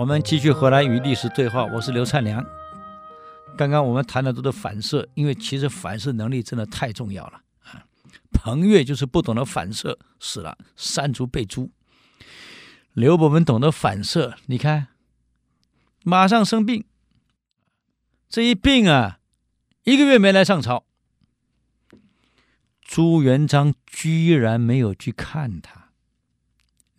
[0.00, 1.66] 我们继续回来与历史对话。
[1.66, 2.42] 我是刘灿良。
[3.54, 7.84] 刚刚我们谈的都是反射，因为其实反射能力真的太重要了啊！
[8.32, 11.70] 彭越就是不懂得反射，死了，山竹被诛。
[12.94, 14.86] 刘伯温懂得反射，你看，
[16.02, 16.86] 马上生病。
[18.26, 19.18] 这一病啊，
[19.84, 20.86] 一个月没来上朝。
[22.80, 25.79] 朱元璋居然没有去看他。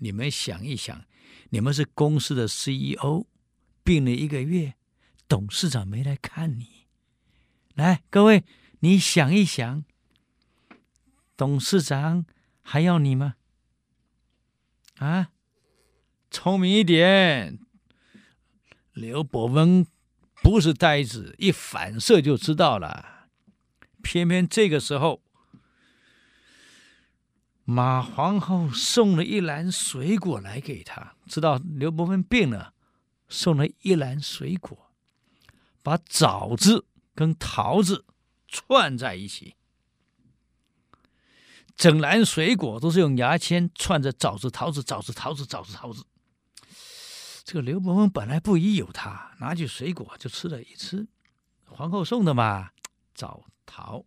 [0.03, 1.05] 你们想一想，
[1.51, 3.27] 你们是公司的 CEO，
[3.83, 4.73] 病了一个月，
[5.27, 6.87] 董事长没来看你。
[7.75, 8.43] 来，各位，
[8.79, 9.85] 你想一想，
[11.37, 12.25] 董事长
[12.63, 13.35] 还要你吗？
[14.97, 15.31] 啊，
[16.31, 17.59] 聪明一点。
[18.93, 19.85] 刘伯温
[20.41, 23.29] 不是呆子，一反射就知道了。
[24.01, 25.21] 偏偏这个时候。
[27.63, 32.73] 马皇后送了一篮水果来给他，知道刘伯温病了，
[33.29, 34.91] 送了一篮水果，
[35.83, 38.05] 把枣子跟桃子
[38.47, 39.55] 串在一起，
[41.75, 46.05] 整篮水果都是用牙签串着枣子、桃子、枣子、桃子、枣子、桃子。
[47.43, 51.07] 这个刘伯温本来不疑有他，拿起水果就吃了一吃，
[51.65, 52.71] 皇后送的嘛，
[53.13, 54.03] 枣桃，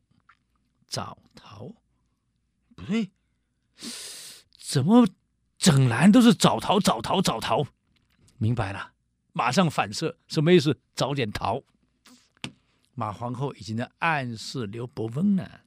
[0.87, 1.73] 枣桃，
[2.75, 3.11] 不对。
[4.59, 5.09] 怎么
[5.59, 7.67] 整篮都是早逃早逃早逃？
[8.39, 8.93] 明白了，
[9.33, 10.81] 马上反射，什么意思？
[10.95, 11.63] 早点逃。
[12.95, 15.63] 马皇后已经在暗示刘伯温了，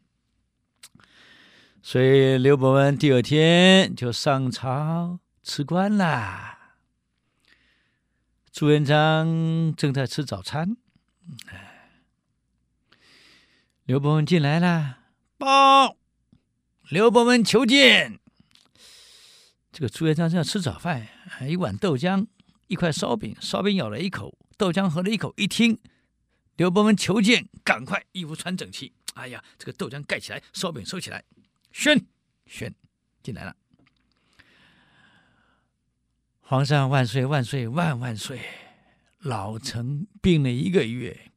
[1.82, 6.58] 所以刘伯温第二天就上朝辞官了。
[8.52, 10.78] 朱元璋正在吃早餐，
[13.84, 15.00] 刘伯温进来了，
[15.38, 15.98] 报。
[16.90, 18.20] 刘伯温求见。
[19.74, 21.08] 这个朱元璋正要吃早饭，
[21.48, 22.26] 一碗豆浆，
[22.68, 25.34] 一块烧饼，烧饼咬了一口，豆浆喝了一口。
[25.36, 25.78] 一听
[26.56, 28.94] 刘伯温求见，赶快衣服穿整齐。
[29.16, 31.24] 哎呀，这个豆浆盖起来，烧饼收起来。
[31.72, 32.06] 宣
[32.46, 32.74] 宣
[33.22, 33.56] 进来了。
[36.40, 38.40] 皇上万岁万岁万万岁！
[39.20, 41.32] 老臣病了一个月，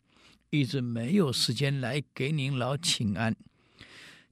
[0.50, 3.34] 一直没有时间来给您老请安。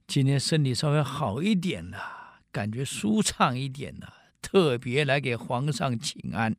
[0.09, 4.11] 今天身体稍微好一点了，感觉舒畅一点了，
[4.41, 6.55] 特别来给皇上请安。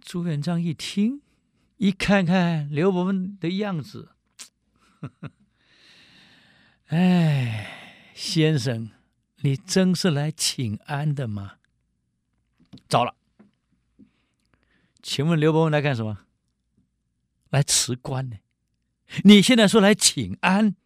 [0.00, 1.20] 朱元璋一听，
[1.78, 4.10] 一看看刘伯温的样子，
[6.86, 8.90] 哎，先生，
[9.38, 11.56] 你真是来请安的吗？
[12.88, 13.16] 糟了，
[15.02, 16.18] 请问刘伯温来干什么？
[17.48, 18.36] 来辞官呢？
[19.24, 20.76] 你现在说来请安？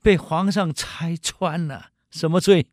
[0.00, 2.68] 被皇上拆穿了，什么罪？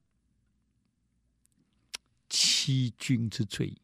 [2.30, 3.76] 欺君之罪。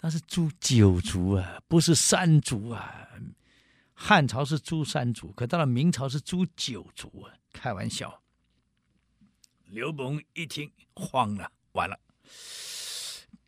[0.00, 3.08] 那是诛九族啊，不是三族啊。
[3.94, 7.34] 汉朝是诛三族，可到了明朝是诛九族啊！
[7.52, 8.22] 开玩笑。
[9.66, 12.00] 刘伯温一听慌了，完了。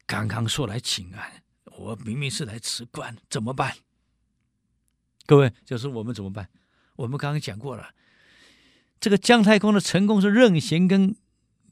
[0.05, 3.75] 刚刚说来请安，我明明是来辞官，怎么办？
[5.25, 6.51] 各位，就是我们怎么办？
[6.97, 7.95] 我们刚刚讲过了。
[9.03, 11.17] 这个姜太公的成功是任贤跟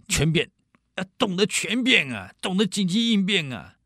[0.09, 0.51] 权变，
[0.97, 3.77] 啊，懂得权变啊，懂得紧急应变啊。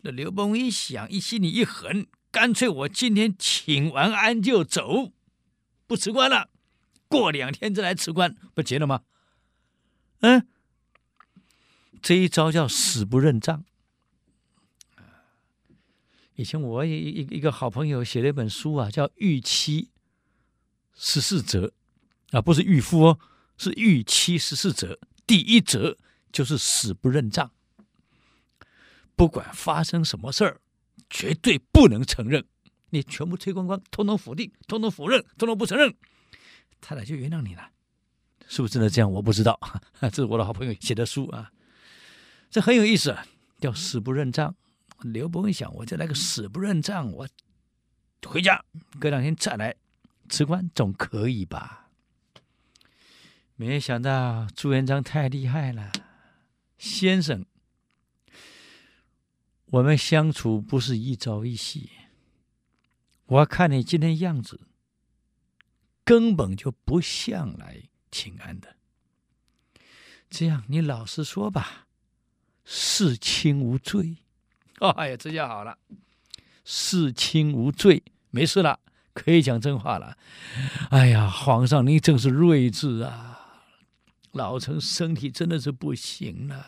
[0.00, 5.12] 那刘邦一想，一心里一横，干脆我今天请完安就走，
[5.86, 6.50] 不辞官了，
[7.06, 9.02] 过两天再来辞官，不结了吗？
[10.22, 10.48] 嗯，
[12.02, 13.64] 这一招叫死不认账。
[16.34, 19.90] 以前我一一一个好朋友写了一本书啊，叫《预期
[20.96, 21.66] 十四则》。
[22.30, 23.18] 啊，不是驭夫哦，
[23.56, 24.98] 是预期十四则。
[25.26, 25.96] 第一则
[26.32, 27.52] 就是死不认账，
[29.14, 30.60] 不管发生什么事儿，
[31.10, 32.44] 绝对不能承认，
[32.90, 35.94] 你全部推光光，通通否定，通通否认，通通不承认，
[36.80, 37.70] 他俩就原谅你了，
[38.46, 39.12] 是不是真的这样？
[39.12, 39.60] 我不知道，
[40.00, 41.52] 这是我的好朋友写的书啊，
[42.50, 43.16] 这很有意思，
[43.60, 44.54] 叫死不认账。
[45.02, 47.28] 刘伯温想，我再来个死不认账，我
[48.26, 48.64] 回家，
[48.98, 49.76] 隔两天再来
[50.28, 51.87] 辞官，总可以吧？
[53.60, 55.90] 没想到朱元璋太厉害了，
[56.78, 57.44] 先生，
[59.64, 61.90] 我们相处不是一朝一夕。
[63.26, 64.60] 我看你今天样子，
[66.04, 67.82] 根本就不像来
[68.12, 68.76] 请安的。
[70.30, 71.88] 这样，你老实说吧，
[72.64, 74.18] 事轻无罪。
[74.78, 75.76] 哦，哎呀，这下好了，
[76.64, 78.78] 事轻无罪，没事了，
[79.12, 80.16] 可以讲真话了。
[80.90, 83.34] 哎呀，皇上，您真是睿智啊！
[84.32, 86.66] 老臣身体真的是不行了，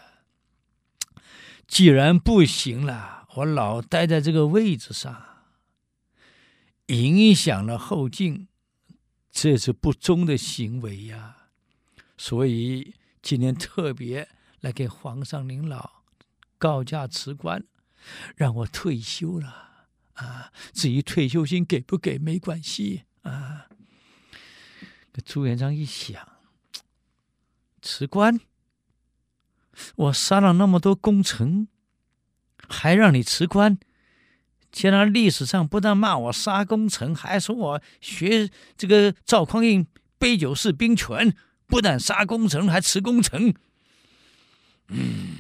[1.69, 5.45] 既然不行了，我老待在这个位置上，
[6.87, 8.49] 影响了后进，
[9.31, 11.37] 这是不忠的行为呀。
[12.17, 14.29] 所以今天特别
[14.61, 16.03] 来给皇上您老
[16.59, 17.65] 告假辞官，
[18.37, 20.53] 让我退休了啊。
[20.73, 23.69] 至于退休金给不给没关系啊。
[25.25, 26.27] 朱元璋一想，
[27.81, 28.41] 辞官。
[29.97, 31.69] 我杀了那么多功臣，
[32.69, 33.79] 还让你辞官？
[34.71, 39.87] 既然历史上不但骂我杀功臣，还说我学这个赵匡胤
[40.19, 41.35] 杯酒释兵权，
[41.67, 43.55] 不但杀功臣，还辞功臣。
[44.89, 45.37] 嗯，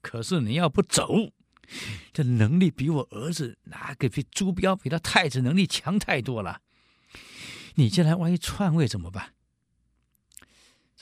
[0.00, 1.30] 可是你要不走，
[2.12, 6.60] 这能力比我儿子哪个比朱标比他太子能力强太多了？
[7.74, 9.34] 你将来万一篡位怎么办？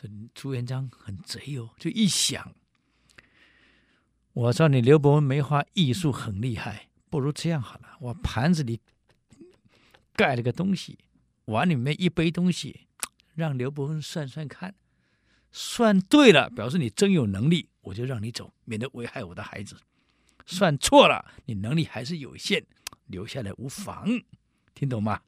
[0.00, 2.54] 这朱元璋很贼哦，就一想，
[4.32, 8.80] 我知道你刘伯温梅花易数很厉害，不如这样好了，我盘子里
[10.14, 11.00] 盖了个东西，
[11.46, 12.86] 碗里面一杯东西，
[13.34, 14.76] 让刘伯温算算看，
[15.50, 19.74] 算对了，表示你真有能力，我就让你走，免得危害我的孩子；
[20.46, 22.64] 算错了，你能力还是有限，
[23.06, 24.06] 留下来无妨，
[24.76, 25.20] 听懂吗？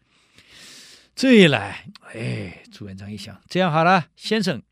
[1.20, 1.84] 这一来，
[2.14, 4.62] 哎，朱元璋一想，这样好了，先生，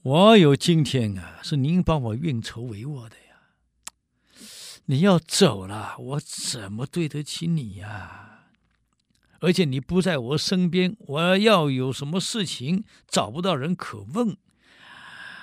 [0.00, 3.36] 我有今天啊，是您帮我运筹帷幄的呀。
[4.86, 8.46] 你要走了，我怎么对得起你呀？
[9.40, 14.38] 而且你不在我身边，我要有什么事情找不到人可问。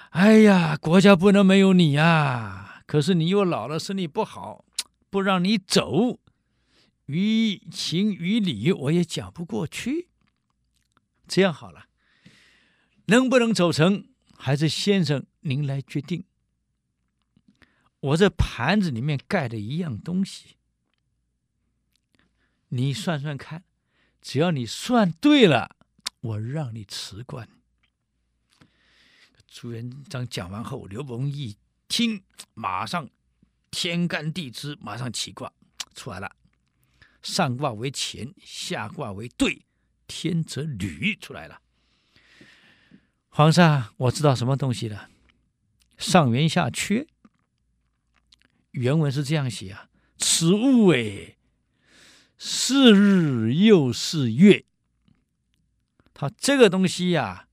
[0.09, 2.81] 哎呀，国家不能没有你呀！
[2.87, 4.65] 可是你又老了，身体不好，
[5.11, 6.17] 不让你走。
[7.07, 10.07] 于情于理，我也讲不过去。
[11.27, 11.89] 这样好了，
[13.07, 14.07] 能不能走成，
[14.38, 16.24] 还是先生您来决定。
[18.00, 20.56] 我这盘子里面盖的一样东西，
[22.69, 23.65] 你算算看，
[24.21, 25.75] 只要你算对了，
[26.21, 27.50] 我让你辞官。
[29.48, 31.57] 朱元璋讲完后，刘伯温一
[31.88, 32.24] 听，
[32.54, 33.09] 马上
[33.71, 35.51] 天干地支，马上起卦
[35.95, 36.36] 出来了。
[37.27, 39.65] 上卦为乾，下卦为兑，
[40.07, 41.62] 天泽履出来了。
[43.27, 45.09] 皇上，我知道什么东西了。
[45.97, 47.06] 上圆下缺，
[48.71, 51.38] 原文是这样写啊：此物诶，
[52.38, 54.63] 是日又是月。
[56.13, 57.47] 它这个东西呀、啊，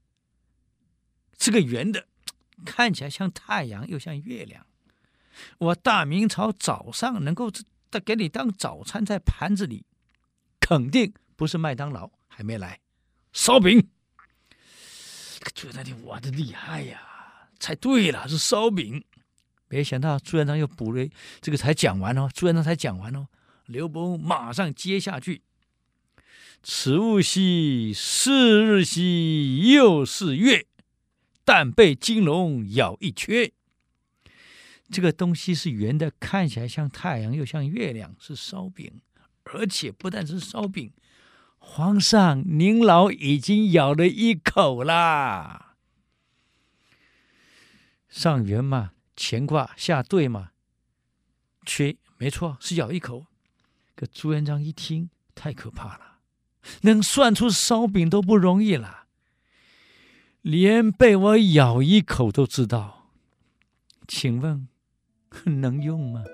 [1.36, 2.06] 这个圆的，
[2.64, 4.64] 看起来像太阳又像月亮。
[5.58, 7.50] 我大明朝早上能够。
[7.94, 9.86] 他给你当早餐在盘子里，
[10.58, 12.80] 肯定不是麦当劳，还没来
[13.32, 13.88] 烧饼。
[15.54, 17.00] 朱元璋，我的厉害呀！
[17.60, 19.04] 猜对了，是烧饼。
[19.68, 21.08] 没想到朱元璋又补了，
[21.40, 22.28] 这个才讲完哦。
[22.34, 23.28] 朱元璋才讲完哦，
[23.66, 25.42] 刘伯温马上接下去：
[26.64, 30.66] 此物兮，是日兮，又是月，
[31.44, 33.52] 但被金龙咬一缺。
[34.90, 39.00] 这个东西是圆的，看起来像太阳又像月亮，是烧饼，
[39.44, 40.92] 而且不但是烧饼，
[41.58, 45.76] 皇上您老已经咬了一口啦。
[48.08, 50.50] 上圆嘛，乾卦下兑嘛，
[51.64, 53.26] 缺没错，是咬一口。
[53.96, 56.18] 可朱元璋一听，太可怕了，
[56.82, 59.06] 能算出烧饼都不容易了，
[60.42, 63.10] 连被我咬一口都知道，
[64.06, 64.68] 请问？
[65.44, 66.24] 能用吗？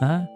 [0.00, 0.26] 啊？